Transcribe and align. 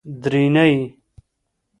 درېنۍ 0.21 0.73